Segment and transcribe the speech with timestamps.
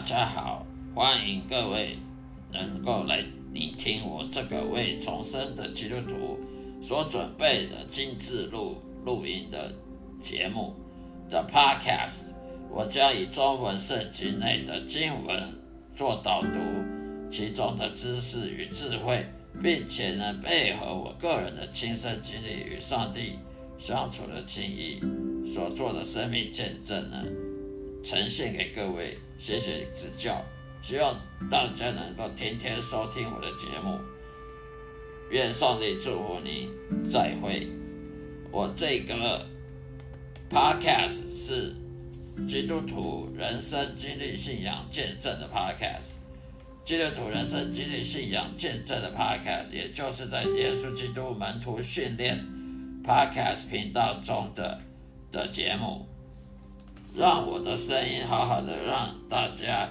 [0.00, 1.98] 大家好，欢迎各位
[2.50, 6.38] 能够来聆听我这个为重生的基督徒
[6.82, 9.70] 所准备的精致录录音的
[10.18, 10.74] 节目
[11.28, 12.32] 的 Podcast。
[12.70, 15.38] 我将以中文圣经内的经文
[15.94, 16.58] 做导读，
[17.30, 19.26] 其中的知识与智慧，
[19.62, 23.34] 并且呢配合我个人的亲身经历与上帝
[23.78, 24.98] 相处的经历
[25.46, 27.22] 所做的生命见证呢，
[28.02, 30.44] 呈现给各位，谢谢指教。
[30.82, 31.18] 希望
[31.50, 33.98] 大家能够天天收听我的节目，
[35.30, 36.68] 愿上帝祝福你。
[37.10, 37.66] 再会。
[38.52, 39.46] 我这个
[40.50, 41.74] Podcast 是。
[42.48, 46.20] 基督徒人生经历信仰见证的 Podcast，
[46.82, 52.42] 基督徒人生经历信仰见证的 Podcast，也就是在耶稣基督门徒训练
[53.04, 54.80] Podcast 频道中的
[55.30, 56.06] 的节目，
[57.20, 59.86] 让我的声音好好的让大家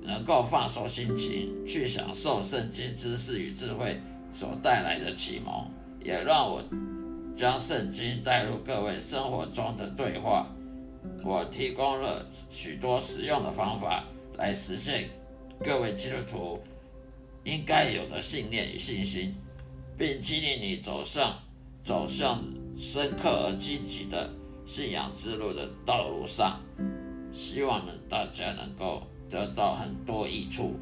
[0.00, 4.00] 能够放松心情，去享受圣经知识与智慧
[4.32, 5.68] 所带来的启蒙，
[6.00, 6.62] 也让我
[7.34, 10.46] 将圣经带入各位生活中的对话。
[11.24, 14.04] 我提供了许多实用的方法
[14.38, 15.10] 来实现
[15.64, 16.60] 各位基督徒
[17.42, 19.34] 应该有的信念与信心，
[19.98, 21.40] 并激励你走上
[21.82, 22.40] 走向
[22.78, 24.30] 深刻而积极的
[24.66, 26.60] 信仰之路的道路上。
[27.30, 30.74] 希望呢大家能够得到很多益处。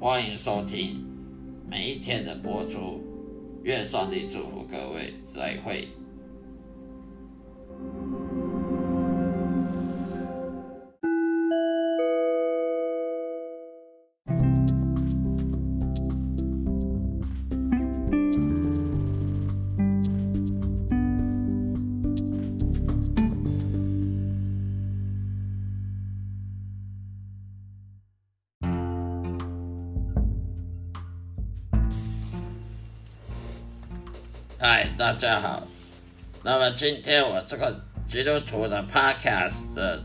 [0.00, 1.06] 欢迎收听
[1.70, 3.00] 每一天的播出，
[3.62, 5.88] 愿上帝祝福各位，再会。
[34.62, 35.66] 嗨，大家好。
[36.42, 39.98] 那么今天我这个基督徒的 Podcast 的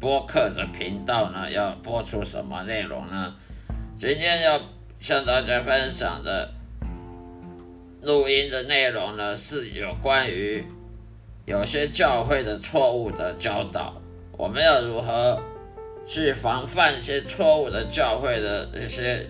[0.00, 3.32] 播客的频道呢，要播出什么内容呢？
[3.96, 4.60] 今天要
[4.98, 6.50] 向大家分享的
[8.02, 10.64] 录音的内容呢，是有关于
[11.46, 13.94] 有些教会的错误的教导，
[14.36, 15.40] 我们要如何
[16.04, 19.24] 去防范一些错误的教会的一些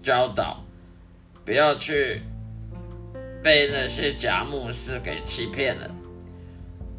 [0.00, 0.64] 教导，
[1.44, 2.22] 不要去。
[3.44, 5.90] 被那些假牧师给欺骗了。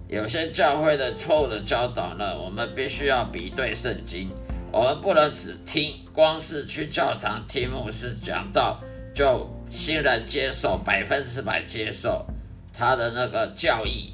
[0.07, 4.29] 有些教会的错误的教导呢，我们必须要比对圣经。
[4.71, 8.79] 我们不能只听，光是去教堂听牧师讲道
[9.11, 12.23] 就欣然接受，百分之百接受
[12.71, 14.13] 他的那个教义。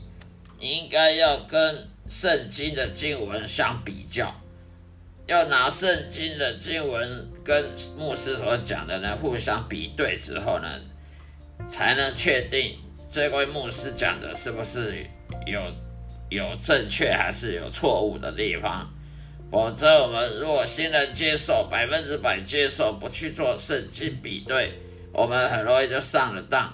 [0.60, 4.34] 应该要跟圣经的经文相比较，
[5.28, 7.66] 要拿圣经的经文跟
[7.98, 10.70] 牧师所讲的呢互相比对之后呢。
[11.72, 12.78] 才能确定
[13.10, 15.06] 这位牧师讲的是不是
[15.48, 15.62] 有
[16.30, 18.88] 有正确还是有错误的地方，
[19.50, 24.74] 否则我们如果新人接受百分之百接受，不去做圣经比对，
[25.14, 26.74] 我们很容易就上了当，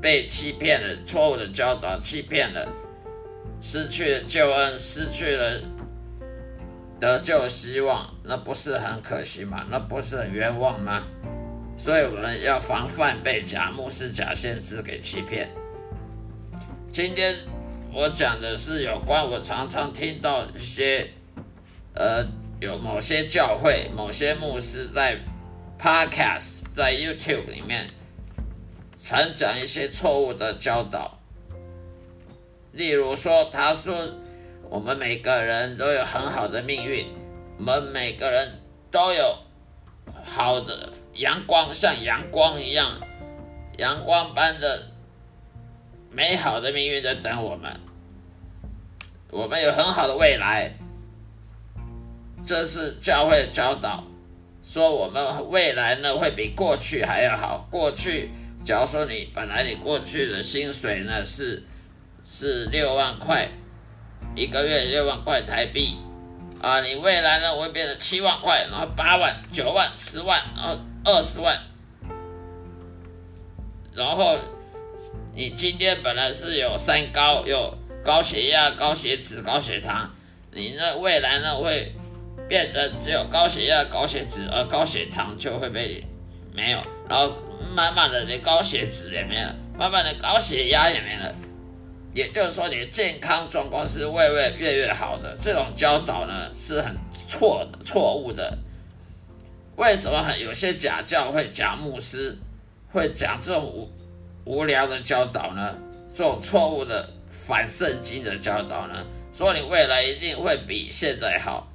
[0.00, 2.70] 被欺骗了，错误的教导欺骗了，
[3.60, 5.60] 失去了救恩，失去了
[7.00, 9.66] 得救希望，那不是很可惜吗？
[9.70, 11.02] 那不是很冤枉吗？
[11.78, 15.48] 所以我们要防范被假牧师、假先知给欺骗。
[16.88, 17.32] 今天
[17.92, 21.08] 我讲的是有关我常常听到一些，
[21.94, 22.26] 呃，
[22.60, 25.18] 有某些教会、某些牧师在
[25.78, 27.88] Podcast、在 YouTube 里面
[29.00, 31.20] 传讲一些错误的教导。
[32.72, 33.94] 例如说，他说
[34.68, 37.06] 我们每个人都有很好的命运，
[37.56, 38.60] 我们每个人
[38.90, 39.38] 都有。
[40.24, 42.88] 好的阳光像阳光一样，
[43.78, 44.88] 阳光般的
[46.10, 47.72] 美好的命运在等我们。
[49.30, 50.72] 我们有很好的未来，
[52.42, 54.04] 这是教会的教导，
[54.62, 57.68] 说我们未来呢会比过去还要好。
[57.70, 58.30] 过去，
[58.64, 61.62] 假如说你本来你过去的薪水呢是
[62.24, 63.48] 是六万块，
[64.34, 65.98] 一个月六万块台币。
[66.60, 67.54] 啊，你未来呢？
[67.54, 71.56] 会变成七万块，然后八万、九万、十万，然后二十万，
[73.94, 74.36] 然后
[75.34, 80.12] 你今天本来是有三高，有高血压、高血脂、高血糖，
[80.52, 81.92] 你呢未来呢会
[82.48, 86.04] 变成只有高血压、高血脂，而高血糖就会被
[86.52, 87.32] 没有，然后
[87.76, 91.32] 慢慢的连高血脂也没了，慢慢的高血压也没了，
[92.18, 95.38] 也就是说你的健康状况是越越越越好的。
[95.40, 98.58] 这种教导呢是很错的、错误的。
[99.76, 102.36] 为什么很有些假教会、假牧师
[102.90, 103.88] 会讲这种无
[104.44, 105.78] 无聊的教导呢？
[106.12, 109.06] 这种错误的反圣经的教导呢？
[109.32, 111.68] 说你未来一定会比现在好，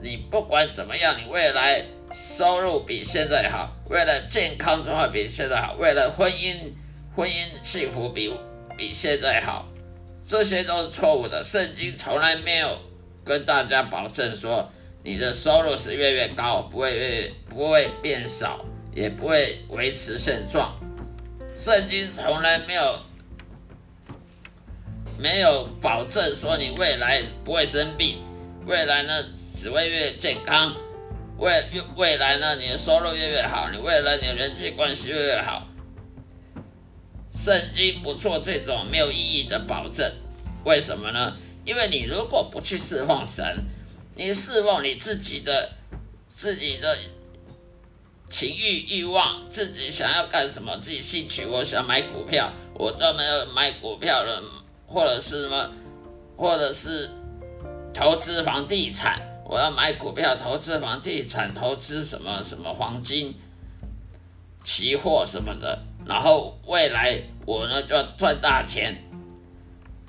[0.00, 6.54] 你不管怎么样，你未来收入比现在好，为了健康状况比现在好，为了婚姻
[7.16, 8.32] 婚姻幸福比
[8.78, 9.68] 比现在好，
[10.26, 11.44] 这些都是错误的。
[11.44, 12.78] 圣经从来没有
[13.24, 14.70] 跟大家保证说
[15.02, 18.64] 你的收入是越越高，不会越不会变少，
[18.94, 20.78] 也不会维持现状。
[21.56, 23.00] 圣经从来没有。
[25.20, 28.18] 没有保证说你未来不会生病，
[28.66, 29.12] 未来呢
[29.60, 30.72] 只会越健康，
[31.38, 31.50] 未
[31.96, 35.66] 未来呢你的收入越越好，你未来你的人际关系越越好。
[37.38, 40.12] 圣经不做这种没有意义的保证，
[40.64, 41.36] 为什么呢？
[41.64, 43.44] 因为你如果不去侍奉神，
[44.16, 45.70] 你侍奉你自己的
[46.26, 46.98] 自己的
[48.28, 54.42] 情欲欲望，自己想要干什么，自己兴趣，我想买股票，我专门要买股票的。
[54.90, 55.70] 或者是什么，
[56.34, 57.10] 或者是
[57.92, 63.38] 投资房地产，我要买股票投资房地产，投资什么什么黄金、
[64.64, 68.96] 期货什么的，然后未来我呢就要赚大钱。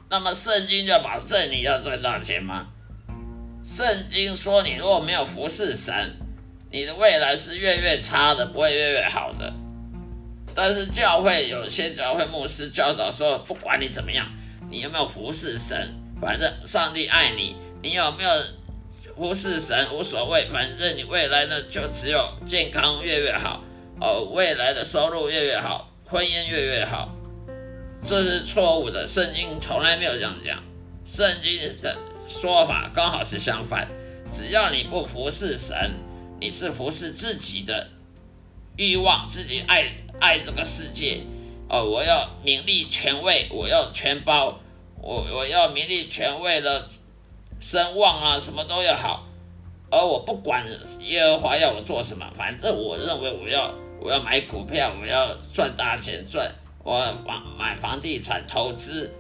[0.10, 2.68] 那么圣经就保证你要赚大钱吗？
[3.64, 5.94] 圣经说你如果没有服侍神，
[6.72, 9.54] 你的未来是越越差的，不会越越好的。
[10.56, 14.26] 但是教会有些教会牧师教导说，不管你怎么样。
[14.72, 15.94] 你有没有服侍神？
[16.22, 17.56] 反正上帝爱你。
[17.82, 18.30] 你有没有
[19.16, 23.64] 服侍神无所谓，反正你未来呢就只有健康越越好，
[24.02, 27.16] 哦，未来的收入越越好，婚姻越越好。
[28.04, 30.64] 这是错误的，圣经从来没有这样讲。
[31.06, 31.96] 圣经的
[32.28, 33.88] 说法刚好是相反。
[34.36, 35.92] 只要你不服侍神，
[36.40, 37.90] 你是服侍自己的
[38.78, 41.22] 欲望，自己爱爱这个世界。
[41.70, 44.60] 哦，我要名利权位，我要全包，
[45.00, 46.88] 我我要名利权位的
[47.60, 49.28] 声望啊，什么都要好，
[49.92, 50.66] 而我不管
[51.02, 56.52] 耶和华要我做什么，反正我认为我要我要买股票，我要赚大钱赚，
[56.84, 59.14] 我房买房地产投资，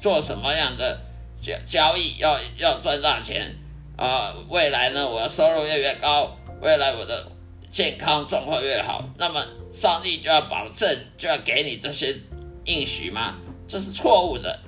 [0.00, 1.00] 做什么样的
[1.40, 3.54] 交交易要要赚大钱
[3.96, 4.34] 啊？
[4.48, 7.32] 未来呢，我的收入越越高，未来我的。
[7.68, 12.16] 健康状况越好，那么上帝就要保证，就要给你这些
[12.64, 13.34] 应许吗？
[13.68, 14.60] 这是错误的。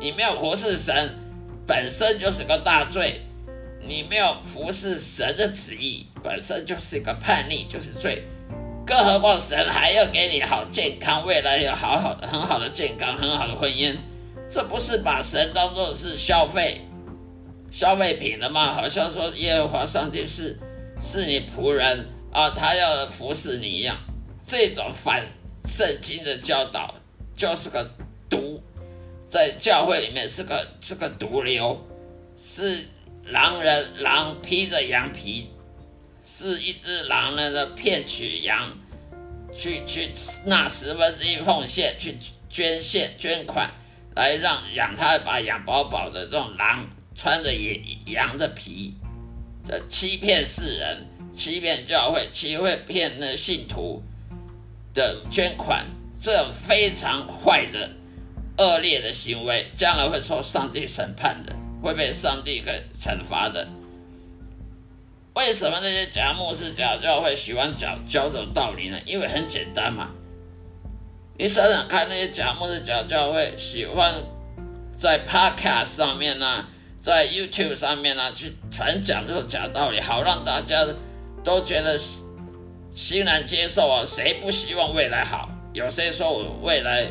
[0.00, 1.14] 你没有服侍神，
[1.64, 3.20] 本身就是个大罪；
[3.80, 8.22] 你没有服侍神的旨意，本身就是一个叛逆，就是罪。
[8.86, 13.96] 更何况神还要给你好健康，未来有好好的、很好的健康、很好的婚姻，
[14.48, 16.80] 这不是把神当做是消费
[17.70, 18.72] 消费品了吗？
[18.72, 20.58] 好像说耶和华上帝是
[21.00, 22.06] 是你仆人。
[22.32, 23.96] 啊，他要服侍你一样，
[24.46, 25.24] 这种反
[25.66, 26.94] 圣经的教导
[27.34, 27.88] 就是个
[28.28, 28.62] 毒，
[29.26, 31.82] 在教会里面是个是个毒瘤，
[32.36, 32.84] 是
[33.26, 35.50] 狼人狼披着羊皮，
[36.24, 38.76] 是一只狼人的骗取羊，
[39.52, 40.10] 去去
[40.44, 42.16] 那十分之一奉献，去
[42.48, 43.70] 捐献捐款，
[44.14, 48.94] 来让养他把养饱饱的这种狼穿着羊羊的皮，
[49.64, 51.06] 这欺骗世人。
[51.36, 52.56] 欺骗教会、欺
[52.88, 54.02] 骗那信徒
[54.94, 55.84] 的捐款，
[56.18, 57.90] 这非常坏的、
[58.56, 63.66] 恶劣的行为，将来会受上帝审判的，会被上帝给惩罚的。
[65.34, 68.98] 为什么那些假牧师、假教会喜欢讲教这种道理呢？
[69.04, 70.10] 因为很简单嘛。
[71.38, 74.14] 你想想看，那些假牧师、假教会喜欢
[74.96, 76.64] 在 Podcast 上面呢，
[77.00, 80.86] 在 YouTube 上面呢去传讲这种假道理，好让大家。
[81.44, 81.96] 都觉得
[82.92, 84.04] 欣然接受啊！
[84.04, 85.48] 谁不希望未来好？
[85.72, 87.06] 有谁说我未来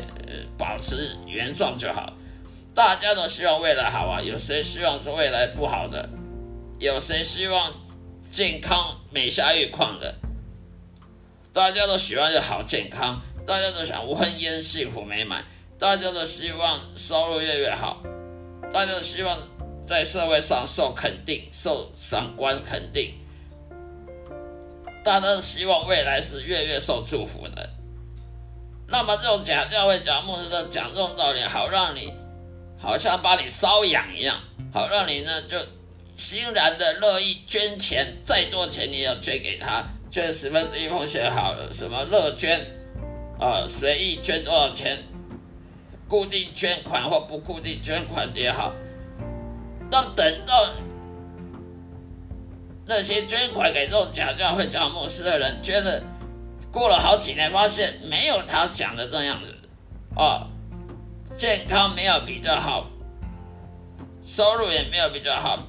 [0.58, 2.12] 保持原状就好？
[2.76, 4.20] 大家都希望未来好啊！
[4.20, 6.06] 有谁希望说未来不好的？
[6.78, 7.72] 有谁希望
[8.30, 10.14] 健康美下玉矿的？
[11.54, 15.42] 大家都喜欢就好健康，大家都想婚姻幸福美满，
[15.78, 18.02] 大家都希望收入越越好，
[18.70, 19.38] 大家都希望
[19.80, 23.14] 在社会上受肯定、受长官肯定。
[25.02, 27.70] 大家都希望未来是越越受祝福的。
[28.86, 32.12] 那么这种假教会、假牧师的讲这种道理，好让你
[32.78, 34.36] 好像把你瘙痒一样，
[34.72, 35.56] 好让你呢就
[36.16, 42.60] 欣然的乐意捐钱，再多钱你也要捐给他，捐十分之一奉献好了，什么乐捐
[43.38, 45.02] 啊，随意捐多少钱，
[46.08, 48.72] 固定捐款或不固定捐款也好，
[49.90, 50.70] 当等到
[52.86, 56.02] 那些捐款给这种假教会、假牧师的人捐了，
[56.70, 59.54] 过了好几年，发现没有他讲的这样子，
[60.14, 60.46] 哦，
[61.36, 62.86] 健康没有比较好，
[64.26, 65.66] 收入也没有比较好。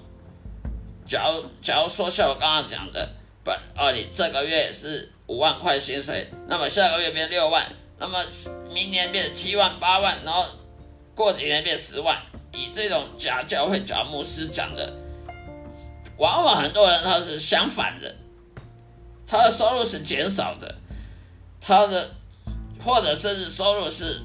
[1.05, 3.09] 假如假如说像我刚刚讲的，
[3.43, 7.65] 不，哦，你这个月是五万块薪水，那么下个月变六万，
[7.99, 8.23] 那么
[8.73, 10.45] 明年变七万、八万，然后
[11.13, 12.17] 过几年变十万，
[12.53, 14.93] 以这种假教会、假牧师讲的。
[16.17, 18.15] 往往很多人他是相反的，
[19.27, 20.75] 他的收入是减少的，
[21.59, 22.09] 他的
[22.83, 24.21] 或者甚至收入是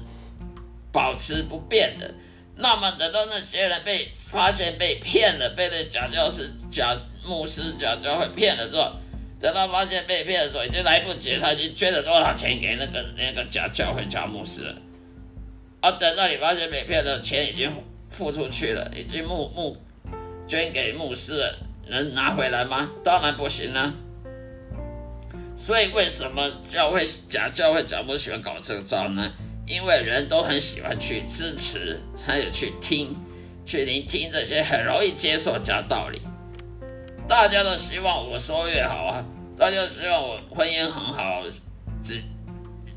[0.93, 2.09] 保持不变的。
[2.55, 6.95] 那么等到那些人被发现被骗了，被那假教师、假
[7.25, 8.93] 牧师、假教会骗了之后，
[9.41, 14.75] 等到发现被骗的时候，已经来不及，他已经捐了多少钱给那个那个假教会、假牧师了。
[15.81, 17.69] 啊，等到你发现被骗的钱已经
[18.09, 19.75] 付出去了，已经牧牧
[20.47, 21.59] 捐给牧师了。
[21.85, 22.89] 能拿回来吗？
[23.03, 23.93] 当然不行啊！
[25.53, 29.33] 所以为什么教会假教会假不喜欢搞这个招呢？
[29.65, 33.15] 因为人都很喜欢去支持，还有去听、
[33.65, 36.21] 去聆听这些很容易接受假道理。
[37.27, 39.25] 大家都希望我收越好啊，
[39.57, 41.43] 大家都希望我婚姻很好。
[42.03, 42.21] 至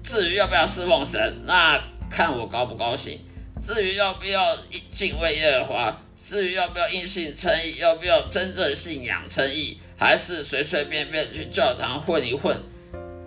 [0.02, 1.80] 至于要不要侍奉神，那
[2.10, 3.20] 看我高不高兴。
[3.62, 4.56] 至于要不要
[4.88, 6.02] 敬畏耶和华。
[6.18, 12.56] 至于要不要硬性称义，要不要真正信仰称义，还是随随便便去教堂混一混，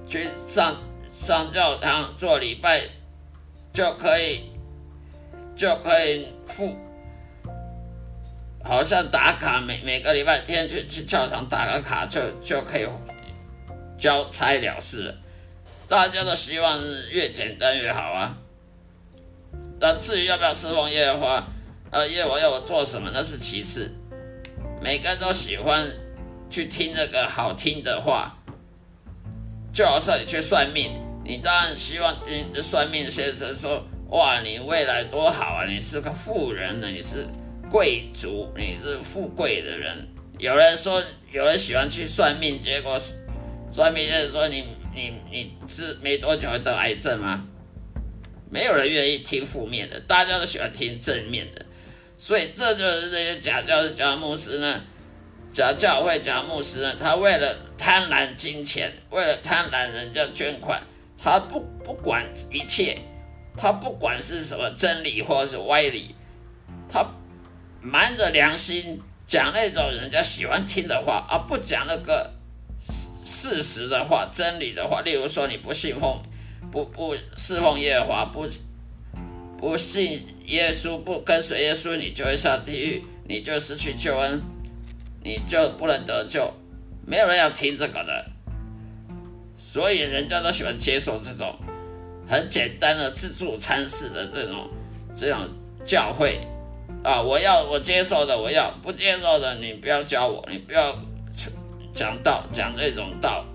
[0.06, 0.76] 去上
[1.14, 2.82] 上教堂做礼拜
[3.72, 4.52] 就可以，
[5.56, 6.76] 就可以付，
[8.64, 12.88] 好像打卡每每个礼拜天去去教堂打个卡就就可以
[13.98, 15.16] 交差了事，
[15.88, 18.38] 大家都希望越简单越好啊。
[19.80, 21.44] 那至于要不要侍奉耶和华？
[21.92, 23.92] 呃，耶和华要我做什么那是其次，
[24.82, 25.84] 每个人都喜欢
[26.50, 28.38] 去听那个好听的话，
[29.74, 30.92] 就好像你去算命，
[31.30, 37.28] 你当然希望听算命先生说，哇，你未来多好啊，你是个富人呢，你是
[37.70, 40.08] 贵族，你是富贵的人。
[40.40, 41.00] 有人说，
[41.32, 43.00] 有人喜欢去算命，结果
[43.72, 44.64] 算命先生说，你
[44.96, 47.46] 你你是没多久会得癌症吗？
[48.50, 51.64] 没有人愿意听负面的，大家都喜欢听正面的。
[52.18, 54.82] 所以这就是这些假教的假牧师呢，
[55.52, 60.82] 假教会假牧师呢，他为了贪婪金钱，为了贪婪人家捐款，
[61.22, 62.98] 他不不管一切，
[63.58, 66.16] 他不管是什么真理或者是歪理，
[66.88, 67.06] 他
[67.82, 72.32] 瞒着良心讲那种人家喜欢听的话，而不讲那个
[72.80, 75.02] 事实的话、真理的话。
[75.02, 76.22] 例如说，你不信奉、
[76.72, 78.48] 不不侍奉耶和华，不。
[79.60, 84.42] 不信耶稣，不跟随耶稣，你就会下地狱，你就失去救恩，
[85.22, 86.50] 你就不能得救。
[87.06, 88.26] 没有人要听这个的，
[89.62, 91.54] 所以人家都喜欢接受这种
[92.26, 94.70] 很简单的自助餐式的这种
[95.14, 95.42] 这种
[95.84, 96.40] 教会
[97.04, 97.22] 啊！
[97.22, 100.98] 我要我接受的，我要不接受的，你不要教我，你不要
[101.94, 103.46] 讲道讲这种道。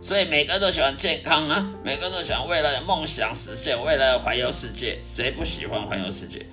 [0.00, 6.46] 所以每个人都喜欢健康啊，每个人都想未来的梦想实现，未来的环游世界，谁不喜欢环游世界？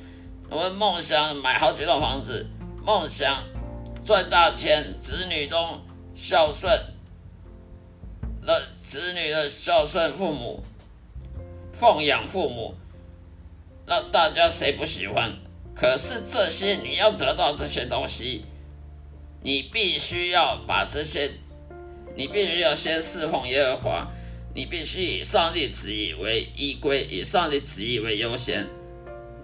[0.49, 2.45] 我们梦想买好几栋房子，
[2.83, 3.43] 梦想
[4.03, 5.57] 赚大钱，子女都
[6.13, 6.71] 孝顺，
[8.87, 10.63] 子女的孝顺父母，
[11.73, 12.73] 奉养父母，
[13.85, 15.29] 那大家谁不喜欢？
[15.75, 18.45] 可是这些你要得到这些东西，
[19.43, 21.29] 你必须要把这些。
[22.15, 24.07] 你必须要先侍奉耶和华，
[24.55, 28.65] 你必须以上帝旨意为依归，以上帝旨意为优先。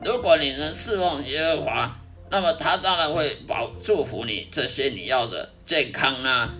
[0.03, 1.99] 如果你能侍奉耶和华，
[2.31, 6.55] 那么他当然会保祝福你这些你要的健康啊，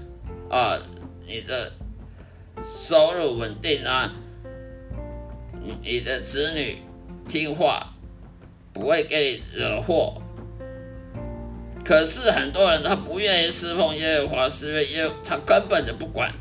[0.51, 0.77] 啊，
[1.25, 1.71] 你的
[2.61, 4.11] 收入稳定啊，
[5.81, 6.77] 你的子女
[7.27, 7.93] 听话，
[8.73, 10.21] 不会给你惹祸。
[11.85, 16.31] 可是很多人他不愿意侍奉耶和华，是因为耶他根本就不管，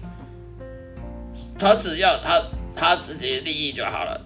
[1.59, 2.40] 他只要他
[2.76, 4.21] 他自己的利益就好了。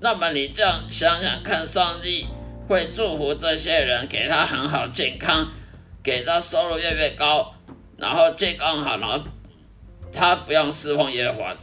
[0.00, 2.26] 那么你这样想想看，上帝
[2.68, 5.48] 会祝福这些人，给他很好健康，
[6.02, 7.54] 给他收入越来越高，
[7.96, 9.18] 然后健康好，然后
[10.14, 11.56] 他不用侍奉耶和华，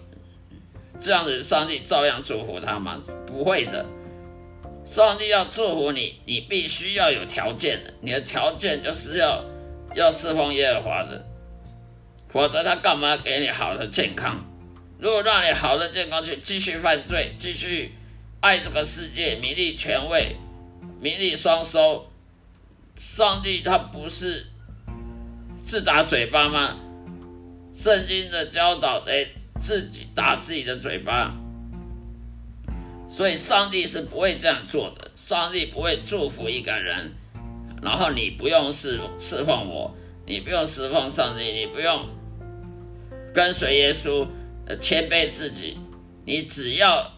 [0.99, 3.01] 这样子上帝照样祝福他吗？
[3.25, 3.85] 不会的。
[4.85, 7.93] 上帝要祝福你，你必须要有条件的。
[8.01, 9.43] 你的条件就是要
[9.95, 11.25] 要侍奉耶和华的，
[12.27, 14.43] 否则他干嘛给你好的健康？
[14.99, 17.95] 如果让你好的健康去继续犯罪，继续
[18.41, 20.35] 爱这个世界，名利权位，
[20.99, 22.07] 名利双收。
[22.99, 24.45] 上帝他不是
[25.65, 26.75] 自打嘴巴吗？
[27.75, 29.27] 圣经的教导得
[29.59, 31.33] 自己打自己的嘴巴，
[33.07, 35.09] 所以上帝是不会这样做的。
[35.15, 37.13] 上帝不会祝福一个人，
[37.81, 42.07] 然后你不用侍侍奉我，你不用侍奉上帝，你不用
[43.33, 44.27] 跟随耶稣，
[44.79, 45.77] 谦卑自己，
[46.25, 47.13] 你只要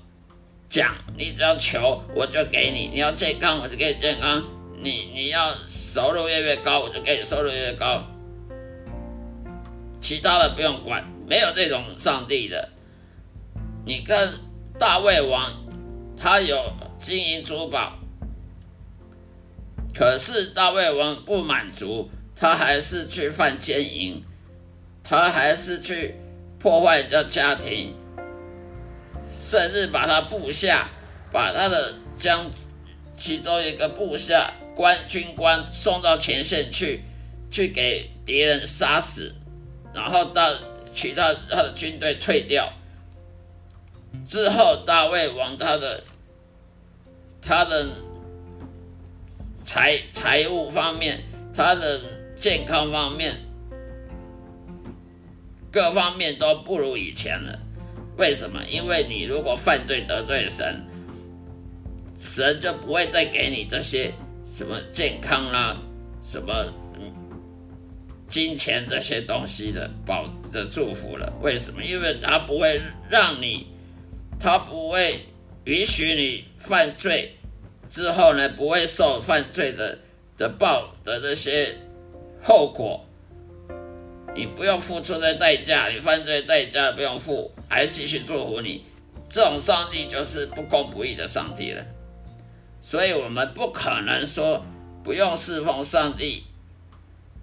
[0.70, 2.92] 讲，你只要求，我就给你。
[2.94, 4.44] 你要健康，我就给你健康。
[4.78, 8.04] 你你要收入越越高，我就给你收入越高。
[10.04, 12.70] 其他的不用管，没有这种上帝的。
[13.86, 14.30] 你看
[14.78, 15.50] 大卫王，
[16.18, 17.98] 他有金银珠宝，
[19.96, 24.22] 可是大卫王不满足，他还是去犯奸淫，
[25.02, 26.16] 他还是去
[26.60, 27.94] 破坏人家家庭，
[29.34, 30.90] 甚至把他部下，
[31.32, 32.52] 把他的将
[33.18, 37.06] 其中一个部下官军官送到前线去，
[37.50, 39.34] 去给敌人杀死。
[39.94, 40.52] 然后到
[40.94, 42.72] 取到他的军队退掉
[44.28, 46.04] 之后，大卫王他的
[47.42, 47.88] 他的
[49.66, 51.22] 财财务方面，
[51.54, 52.02] 他的
[52.36, 53.36] 健康方面，
[55.72, 57.60] 各方面都不如以前了。
[58.18, 58.64] 为什么？
[58.70, 60.86] 因为你如果犯罪得罪神，
[62.16, 64.14] 神就不会再给你这些
[64.46, 65.76] 什么健康啦，
[66.24, 66.54] 什么。
[68.34, 71.84] 金钱这些东西的保的祝福了，为什么？
[71.84, 73.68] 因为他不会让你，
[74.40, 75.20] 他不会
[75.66, 77.38] 允许你犯罪
[77.88, 80.00] 之后呢，不会受犯罪的
[80.36, 81.76] 的报的那些
[82.42, 83.06] 后果，
[84.34, 88.84] 你不用付出的代价，你犯罪代价不用付，还继续祝福你，
[89.30, 91.86] 这种上帝就是不公不义的上帝了，
[92.82, 94.66] 所以我们不可能说
[95.04, 96.46] 不用侍奉上帝。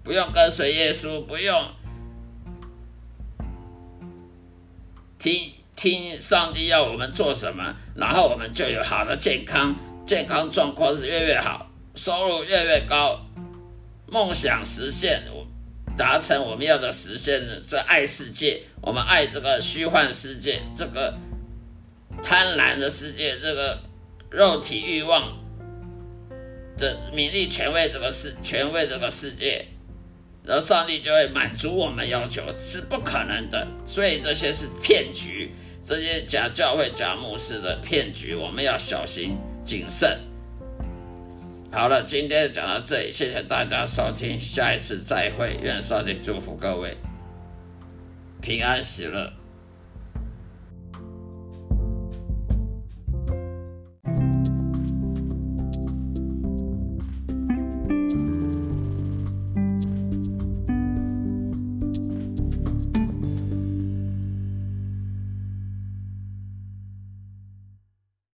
[0.03, 1.63] 不用跟随耶稣，不用
[5.19, 13.23] 听听上帝要我们做什么，然后我们就有好的健康，健康状况是越越好，收入越越高，
[14.07, 15.23] 梦想实现，
[15.95, 21.13] 达成我们要的实现的这爱世界，我们爱这个虚幻世界，这个
[22.23, 23.77] 贪婪的世界，这个
[24.31, 25.37] 肉体欲望
[26.77, 29.67] 的名利权位这个世权位这个世界。
[30.43, 33.67] 然后上帝就会满足我们要求，是不可能的。
[33.85, 35.51] 所以这些是骗局，
[35.85, 40.19] 这些假教会、假牧师的骗局，我们要小心谨慎。
[41.71, 46.97] 好了，今天讲到这里，谢谢大家收听，下一次再会，愿上帝祝福各位
[48.41, 49.31] 平安喜乐。